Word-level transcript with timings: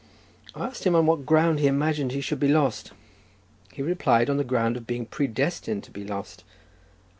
I 0.55 0.65
asked 0.65 0.83
him 0.83 0.95
on 0.95 1.05
what 1.05 1.27
ground 1.27 1.59
he 1.59 1.67
imagined 1.67 2.11
he 2.11 2.21
should 2.21 2.39
be 2.39 2.47
lost; 2.47 2.91
he 3.71 3.83
replied 3.83 4.31
on 4.31 4.37
the 4.37 4.43
ground 4.43 4.75
of 4.75 4.87
being 4.87 5.05
predestined 5.05 5.83
to 5.83 5.91
be 5.91 6.03
lost. 6.03 6.43